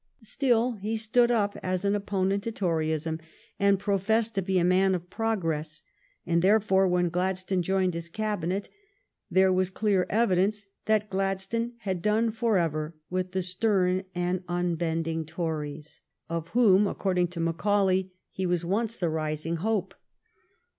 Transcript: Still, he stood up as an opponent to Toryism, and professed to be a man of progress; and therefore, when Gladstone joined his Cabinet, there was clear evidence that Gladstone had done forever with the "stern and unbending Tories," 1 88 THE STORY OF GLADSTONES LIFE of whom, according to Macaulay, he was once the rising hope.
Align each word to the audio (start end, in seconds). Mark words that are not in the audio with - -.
Still, 0.23 0.77
he 0.77 0.97
stood 0.97 1.29
up 1.29 1.55
as 1.61 1.85
an 1.85 1.93
opponent 1.93 2.41
to 2.45 2.51
Toryism, 2.51 3.19
and 3.59 3.79
professed 3.79 4.33
to 4.33 4.41
be 4.41 4.57
a 4.57 4.63
man 4.63 4.95
of 4.95 5.11
progress; 5.11 5.83
and 6.25 6.41
therefore, 6.41 6.87
when 6.87 7.09
Gladstone 7.09 7.61
joined 7.61 7.93
his 7.93 8.09
Cabinet, 8.09 8.67
there 9.29 9.53
was 9.53 9.69
clear 9.69 10.07
evidence 10.09 10.65
that 10.85 11.11
Gladstone 11.11 11.73
had 11.81 12.01
done 12.01 12.31
forever 12.31 12.95
with 13.11 13.33
the 13.33 13.43
"stern 13.43 14.03
and 14.15 14.41
unbending 14.49 15.23
Tories," 15.23 15.69
1 15.69 15.75
88 15.75 15.75
THE 15.85 15.89
STORY 15.89 16.05
OF 16.07 16.43
GLADSTONES 16.43 16.45
LIFE 16.47 16.47
of 16.47 16.53
whom, 16.53 16.87
according 16.87 17.27
to 17.27 17.39
Macaulay, 17.39 18.11
he 18.31 18.45
was 18.47 18.65
once 18.65 18.95
the 18.95 19.09
rising 19.09 19.55
hope. 19.57 19.93